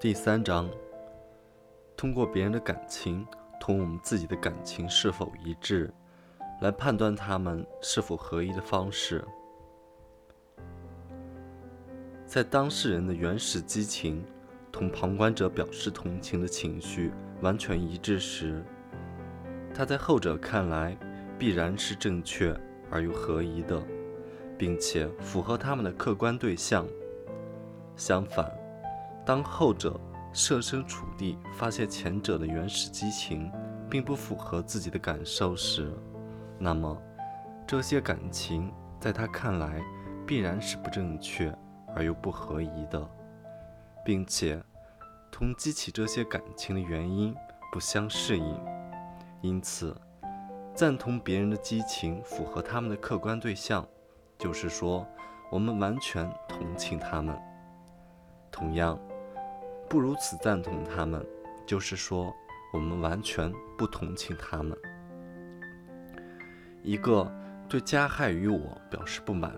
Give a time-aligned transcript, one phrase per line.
[0.00, 0.70] 第三章，
[1.96, 3.26] 通过别人的感情
[3.58, 5.92] 同我们自己的感情是否一致，
[6.60, 9.24] 来判断他们是否合一的方式。
[12.24, 14.24] 在当事人的原始激情
[14.70, 17.10] 同旁观者表示同情的情绪
[17.40, 18.62] 完全一致时，
[19.74, 20.96] 他在后者看来
[21.36, 22.56] 必然是正确
[22.88, 23.82] 而又合一的，
[24.56, 26.86] 并且符合他们的客观对象。
[27.96, 28.48] 相反，
[29.28, 30.00] 当后者
[30.32, 33.52] 设身处地发现前者的原始激情
[33.90, 35.92] 并不符合自己的感受时，
[36.58, 36.96] 那么
[37.66, 39.82] 这些感情在他看来
[40.26, 41.54] 必然是不正确。
[41.94, 43.10] 而又不合宜的，
[44.04, 44.62] 并且
[45.32, 47.34] 同激起这些感情的原因
[47.72, 48.60] 不相适应，
[49.40, 49.98] 因此
[50.74, 53.84] 赞同别人的激情符合他们的客观对象，
[54.38, 55.04] 就是说
[55.50, 57.34] 我们完全同情他们；
[58.52, 58.96] 同样，
[59.88, 61.24] 不如此赞同他们，
[61.66, 62.34] 就是说
[62.72, 64.76] 我们完全不同情他们。
[66.82, 67.30] 一个
[67.68, 69.54] 对加害于我表示不满，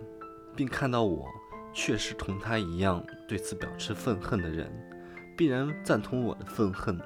[0.55, 1.27] 并看到我。
[1.73, 4.69] 确实同他一样对此表示愤恨的人，
[5.37, 6.99] 必然赞同我的愤恨；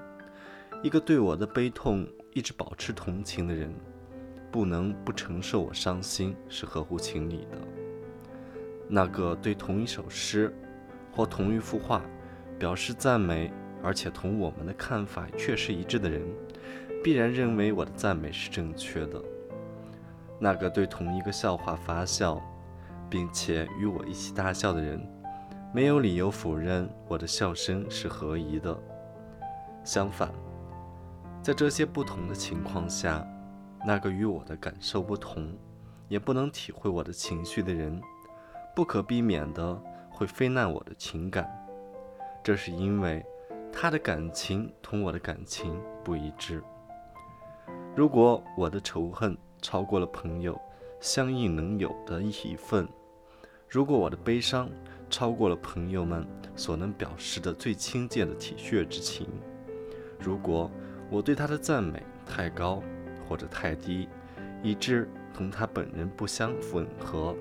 [0.83, 3.71] 一个对我的悲痛一直保持同情的人，
[4.51, 7.59] 不能不承受我伤心是合乎情理的。
[8.89, 10.51] 那个对同一首诗
[11.13, 12.03] 或同一幅画
[12.59, 13.53] 表示赞美，
[13.83, 16.23] 而且同我们的看法确实一致的人，
[17.03, 19.23] 必然认为我的赞美是正确的。
[20.39, 22.43] 那个对同一个笑话发笑。
[23.11, 25.01] 并且与我一起大笑的人，
[25.73, 28.77] 没有理由否认我的笑声是合宜的。
[29.85, 30.33] 相反，
[31.41, 33.25] 在这些不同的情况下，
[33.87, 35.57] 那个与我的感受不同，
[36.09, 38.03] 也不能体会我的情绪的人，
[38.75, 41.49] 不可避免的会非难我的情感。
[42.45, 43.25] 这是因为
[43.73, 46.63] 他的感情同我的感情不一致。
[47.97, 50.57] 如果我的仇恨超过了朋友。
[51.05, 52.89] 相应能有的一份。
[53.69, 54.71] 如果我的悲伤
[55.11, 56.27] 超过了朋友们
[56.57, 59.29] 所能表示的最亲切的体恤之情，
[60.19, 60.71] 如果
[61.11, 62.83] 我对他的赞美太高
[63.29, 64.09] 或者太低，
[64.63, 67.37] 以致同他本人不相吻合；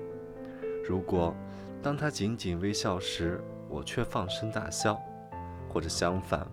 [0.86, 1.34] 如果
[1.82, 3.42] 当他仅仅微笑时，
[3.74, 5.02] 我却放声大笑，
[5.68, 6.46] 或者相反，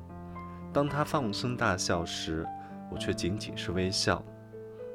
[0.74, 2.48] 当他放声大笑时，
[2.90, 4.24] 我却仅仅是微笑，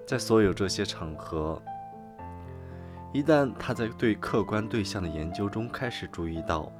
[0.05, 1.63] 在所有这些场合。
[3.13, 6.71] 一旦他在对客观对象的研究中开始注意到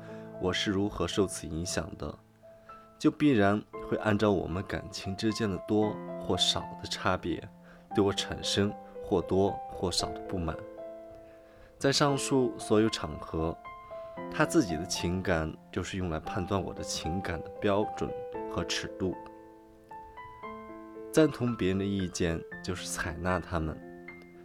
[0.43, 2.13] 我是如何受此影响的，
[2.99, 7.41] 就必然会按照我们感情之间的多或少的差别，
[7.95, 8.75] 对我产生
[9.05, 10.57] 或多或少的不满。
[11.79, 13.57] 在上述所有场合，
[14.31, 18.11] 他自己的情感就是用来判断我的情感的标准
[18.51, 19.15] 和尺度。
[21.11, 23.77] 赞同别人的意见，就是采纳他们。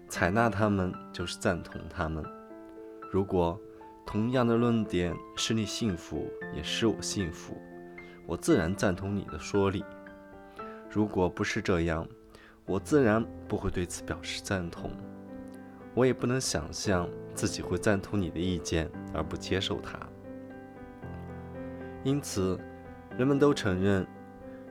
[0.08, 2.24] 采纳他们就是赞同他们。
[3.12, 3.60] 如果
[4.06, 7.58] 同样的论点使你幸福，也使我幸福，
[8.26, 9.84] 我自然赞同你的说理。
[10.90, 12.08] 如果不是这样，
[12.66, 14.92] 我自然不会对此表示赞同。
[15.94, 20.00] 我也不能想象自己会赞同你的意见而不接受它。
[22.04, 22.60] 因此，
[23.18, 24.06] 人们都承认，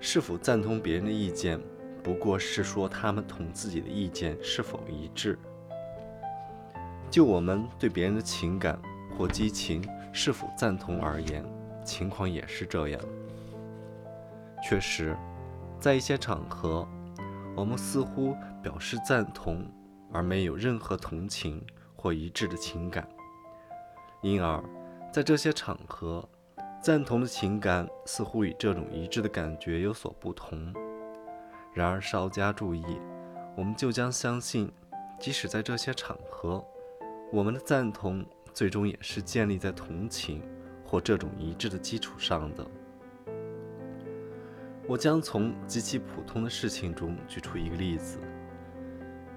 [0.01, 1.61] 是否赞同别人的意见。
[2.03, 5.39] 不过是说他们同自己的意见是否一致。
[7.11, 8.81] 就我们对别人的情感
[9.17, 11.45] 或激情是否赞同而言，
[11.85, 13.01] 情况也是这样。
[14.63, 15.15] 确实，
[15.79, 16.89] 在一些场合，
[17.55, 19.71] 我们似乎表示赞同，
[20.11, 21.63] 而没有任何同情
[21.95, 23.07] 或一致的情感。
[24.23, 24.63] 因而，
[25.11, 26.29] 在这些场合，
[26.83, 30.73] 赞同的情感似乎与这种一致的感觉有所不同。
[31.73, 32.85] 然而稍加注意，
[33.57, 34.71] 我们就将相信，
[35.19, 36.63] 即使在这些场合，
[37.33, 38.23] 我们的赞同
[38.53, 40.43] 最终也是建立在同情
[40.85, 42.67] 或这种一致的基础上的。
[44.87, 48.19] 我将从极其普通的事情中举出一个例子，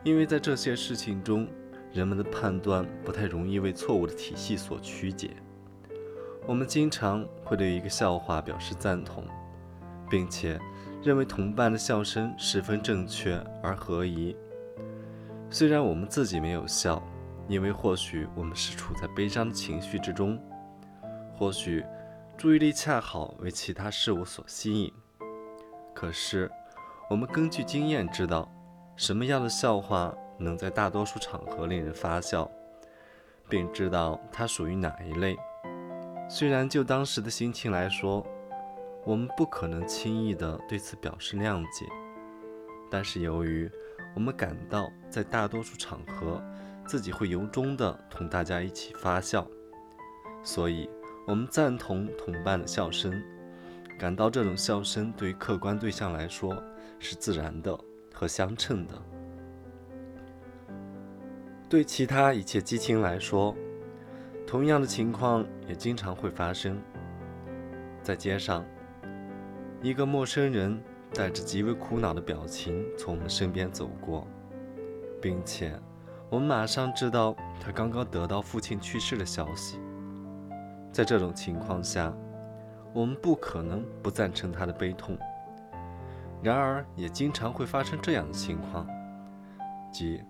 [0.04, 1.48] 因为在这些事情中，
[1.94, 5.32] 人们的判断不太容易为错误的体系所曲解。
[6.46, 9.24] 我们经常会对一个笑话表示赞同，
[10.10, 10.60] 并且。
[11.04, 14.34] 认为同伴的笑声十分正确而合宜，
[15.50, 17.04] 虽然我们自己没有笑，
[17.50, 20.42] 因为或许我们是处在悲伤的情绪之中，
[21.36, 21.84] 或许
[22.38, 24.94] 注意力恰好为其他事物所吸引。
[25.94, 26.50] 可是，
[27.10, 28.50] 我们根据经验知道，
[28.96, 32.50] 什么样的笑话能在大多数场合令人发笑，
[33.50, 35.36] 并知道它属于哪一类。
[36.30, 38.26] 虽然就当时的心情来说，
[39.06, 41.86] 我们不可能轻易地对此表示谅解。
[42.92, 43.70] 但是由于
[44.16, 46.40] 我们感到在大多数场合
[46.86, 49.48] 自己会由衷地同大家一起发笑，
[50.44, 50.90] 所以
[51.26, 53.22] 我们赞同同伴的笑声，
[54.00, 56.56] 感到这种笑声对于客观对象来说
[57.00, 57.78] 是自然的
[58.14, 58.94] 和相称的。
[61.70, 63.56] 对其他一切激情来说，
[64.46, 66.80] 同样的情况也经常会发生。
[68.04, 68.64] 在街上，
[69.82, 70.80] 一个陌生人
[71.14, 74.28] 带着极为苦恼的表情从我们身边走过，
[75.20, 75.74] 并且
[76.30, 79.80] 我们马上知道他刚刚得到父亲去世的消息。
[80.92, 82.14] 在这种情况下，
[82.94, 85.18] 我们不可能不赞成他的悲痛。
[86.44, 88.86] 然而，也经常会发生这样的情况，
[89.92, 90.22] 即。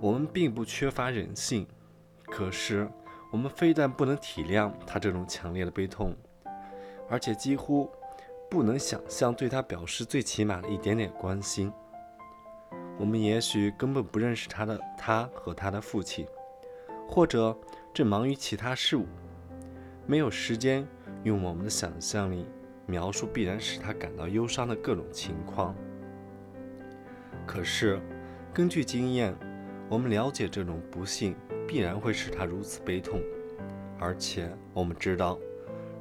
[0.00, 1.66] 我们并不缺乏人性，
[2.26, 2.88] 可是
[3.32, 6.14] 我们非但不能体谅他这种强烈的悲痛，
[7.10, 7.90] 而且几乎
[8.48, 11.72] 不能想象对他表示最起码的一点点关心。
[12.96, 16.24] 我们也许根本不认识他的他和他的父亲，
[17.08, 17.56] 或者
[17.92, 19.04] 正忙于其他事物，
[20.06, 20.86] 没有时间
[21.24, 22.46] 用我们的想象力
[22.86, 25.74] 描述必然使他感到忧伤的各种情况。
[27.44, 28.00] 可是，
[28.54, 29.34] 根据经验。
[29.88, 31.34] 我们了解这种不幸
[31.66, 33.20] 必然会使他如此悲痛，
[33.98, 35.38] 而且我们知道，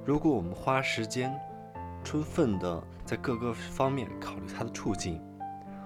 [0.06, 1.34] 如果我们花时间
[2.04, 5.22] 充分地在各个方面考虑他的处境，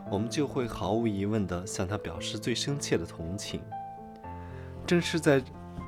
[0.10, 3.62] 我们就会毫无疑问地向他表示最深切的同情。
[4.86, 5.42] 正是在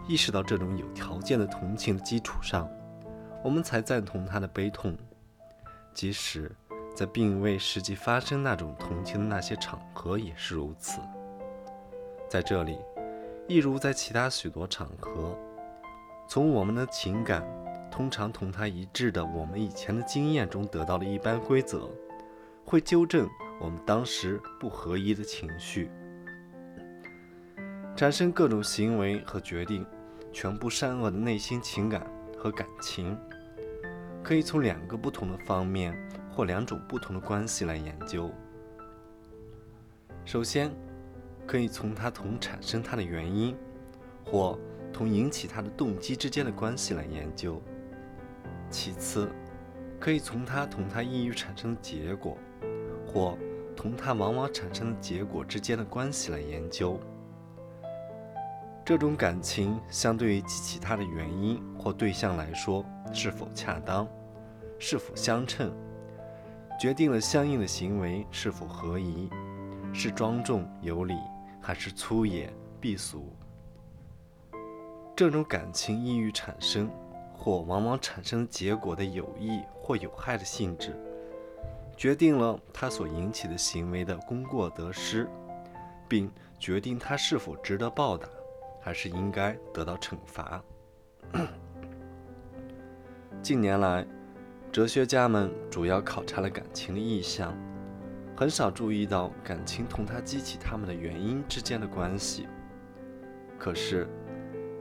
[0.07, 2.69] 意识到这种有条件的同情的基础上，
[3.44, 4.95] 我们才赞同他的悲痛，
[5.94, 6.51] 即使
[6.95, 11.00] 在并未实际发生那种同情的那些场合也是如此。
[12.33, 12.80] 在这里，
[13.47, 15.38] 一如在其他许多场合，
[16.27, 17.47] 从我们的情感
[17.91, 21.88] 通常同他一致的我们以前的经验中得到的一般规则，
[22.65, 23.30] 会纠正
[23.62, 25.91] 我们当时不合一的情绪，
[27.95, 29.85] 产生各种行为和决定，
[30.31, 32.03] 全部善恶的内心情感
[32.35, 33.15] 和感情，
[34.24, 35.95] 可以从两个不同的方面
[36.31, 38.31] 或两种不同的关系来研究。
[40.25, 40.71] 首先。
[41.45, 43.56] 可以从它同产生它的原因，
[44.25, 44.57] 或
[44.92, 47.62] 同引起它的动机之间的关系来研究。
[48.69, 49.30] 其次，
[50.00, 52.38] 可以从它同它意欲产生的结果，
[53.06, 53.38] 或
[53.75, 57.00] 同它往往产生的结果之间的关系来研究。
[58.86, 64.07] 这种感情相对于激起它的原因或对象来说是否恰当，
[64.78, 65.72] 是否相称，
[66.80, 69.30] 决定了相应的行为是否合宜，
[69.94, 71.16] 是庄重有礼。
[71.65, 73.31] 还是粗野避俗，
[75.15, 76.92] 这种感情易于产生，
[77.33, 80.94] 或往往产生结果的有益或有害的性质，
[81.95, 85.25] 决定了它所引起的行为的功过得失，
[86.10, 86.30] 并
[86.60, 88.27] 决定它是否值得报答，
[88.81, 90.62] 还是应该得到惩罚。
[93.42, 94.06] 近年来，
[94.69, 97.57] 哲学家们主要考察了感情的意向。
[98.35, 102.47] 很少注意到感情同它激起他们的原因之间的关系。
[103.59, 104.07] 可是，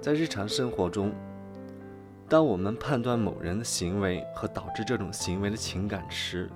[0.01, 1.13] 在日常生活中，
[2.29, 6.51] 当我们判断某人的行为和导致这种行为的情感时，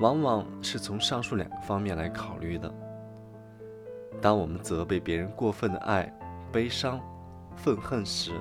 [0.00, 2.72] 往往是从上述两个方面来考虑的。
[4.20, 6.12] 当我们责备别人过分的爱、
[6.52, 7.00] 悲伤、
[7.56, 8.32] 愤恨时，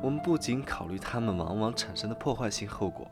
[0.00, 3.10] 我们不仅考虑他们往往产生的破坏性后果，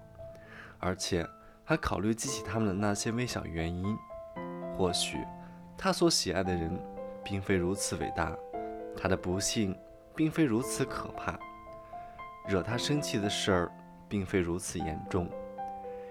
[0.78, 1.26] 而且。
[1.70, 3.96] 他考虑激起他们的那些微小原因，
[4.76, 5.18] 或许
[5.78, 6.76] 他所喜爱的人
[7.22, 8.36] 并非如此伟大，
[8.96, 9.78] 他的不幸
[10.16, 11.38] 并非如此可怕，
[12.48, 13.72] 惹他生气的事儿
[14.08, 15.30] 并非如此严重，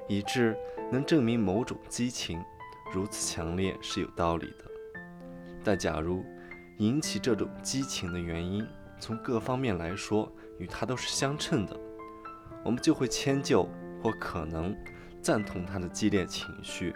[0.08, 0.58] 以致
[0.94, 2.42] 能证明某种激情
[2.94, 4.66] 如此强烈是有道理的。
[5.62, 6.24] 但假如
[6.78, 8.66] 引起这种激情的原因
[8.98, 11.78] 从各方面来说与他都是相称的，
[12.64, 13.68] 我们就会迁就
[14.02, 14.74] 或可能。
[15.22, 16.94] 赞同他的激烈情绪。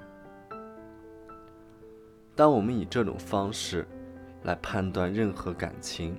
[2.36, 3.88] 当我们以这种方式
[4.44, 6.18] 来判断任何感情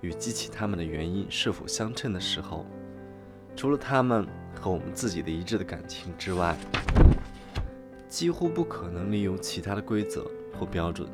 [0.00, 2.64] 与激起他们的原因是否相称的时候，
[3.56, 6.56] 除了他们和我们自己的一致的感情之外，
[8.08, 10.24] 几乎不可能利用其他的规则
[10.58, 11.08] 或标准。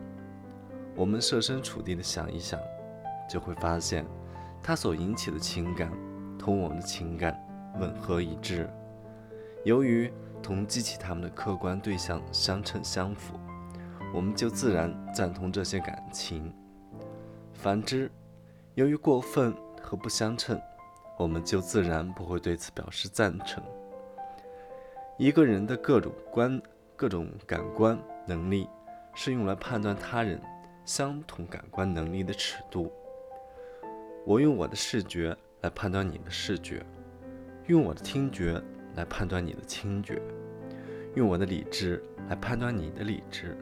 [0.94, 2.60] 我们设身处地的想一想，
[3.30, 4.04] 就会发现，
[4.62, 5.90] 它所引起的情感
[6.38, 7.34] 同我们的情感
[7.80, 8.68] 吻合一致。
[9.64, 13.38] 由于同激起他们的客观对象相称相符，
[14.12, 16.52] 我们就自然赞同这些感情；
[17.54, 18.10] 反之，
[18.74, 20.60] 由于过分和不相称，
[21.16, 23.62] 我们就自然不会对此表示赞成。
[25.18, 26.60] 一个人的各种观、
[26.96, 27.96] 各种感官
[28.26, 28.68] 能力，
[29.14, 30.40] 是用来判断他人
[30.84, 32.90] 相同感官能力的尺度。
[34.26, 36.84] 我用我的视觉来判断你的视觉，
[37.66, 38.60] 用我的听觉
[38.94, 40.20] 来判断你的听觉，
[41.14, 43.56] 用我的理智来判断你的理智，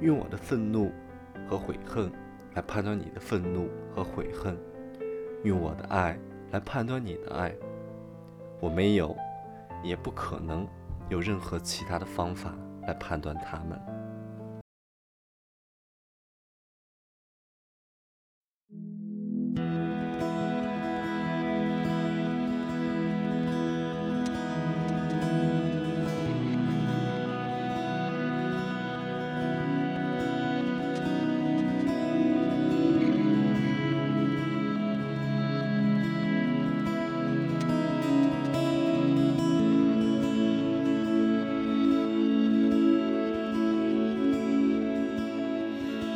[0.00, 0.92] 用我的愤怒
[1.48, 2.10] 和悔恨
[2.54, 4.56] 来判断你的愤怒和悔恨，
[5.44, 6.18] 用我的爱
[6.50, 7.54] 来判断你的爱。
[8.60, 9.16] 我没有。
[9.84, 10.64] 也不可能
[11.08, 12.54] 有任何其他的方法
[12.86, 13.76] 来判断他们。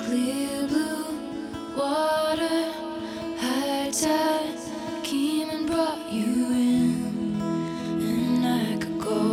[0.07, 2.73] Clear blue water
[3.41, 4.57] high tide
[5.03, 9.33] came and brought you in and I could go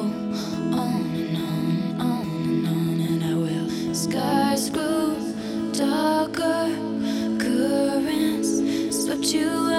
[0.82, 3.94] on and on on and on and I will.
[3.94, 5.16] Skies grew
[5.74, 6.70] darker.
[7.38, 8.52] Currents
[9.06, 9.73] swept you